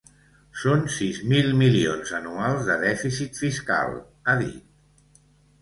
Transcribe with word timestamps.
Són 0.61 0.79
sis 0.93 1.19
mil 1.33 1.51
milions 1.59 2.15
anuals 2.21 2.65
de 2.71 2.79
dèficit 2.87 3.39
fiscal, 3.43 3.95
ha 4.25 4.37
dit. 4.45 5.25